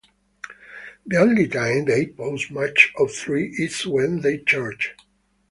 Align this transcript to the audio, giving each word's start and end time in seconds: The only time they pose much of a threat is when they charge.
The 1.05 1.17
only 1.17 1.47
time 1.47 1.85
they 1.85 2.07
pose 2.07 2.49
much 2.49 2.91
of 2.97 3.11
a 3.11 3.13
threat 3.13 3.49
is 3.59 3.85
when 3.85 4.21
they 4.21 4.39
charge. 4.39 4.95